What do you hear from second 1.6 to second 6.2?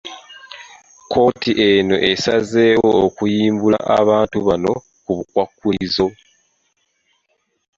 eno esazeewo okuyimbula abantu bano ku bukwakkulizo.